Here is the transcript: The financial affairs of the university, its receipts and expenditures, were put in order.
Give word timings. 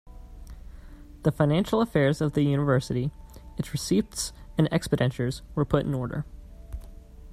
The 1.21 1.31
financial 1.31 1.79
affairs 1.79 2.21
of 2.21 2.33
the 2.33 2.41
university, 2.41 3.11
its 3.57 3.71
receipts 3.71 4.33
and 4.57 4.67
expenditures, 4.71 5.43
were 5.53 5.63
put 5.63 5.85
in 5.85 5.93
order. 5.93 6.25